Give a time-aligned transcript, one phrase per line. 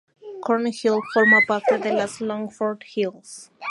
[0.43, 3.51] Corn Hill forma parte de las "Longford Hills".